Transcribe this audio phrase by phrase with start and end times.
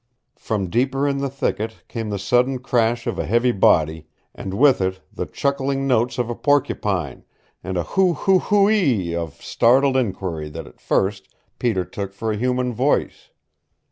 [0.39, 4.81] From deeper in the thicket came the sudden crash of a heavy body, and with
[4.81, 7.23] it the chuckling notes of a porcupine,
[7.63, 12.31] and a HOO HOO HOO EE of startled inquiry that at first Peter took for
[12.31, 13.29] a human voice.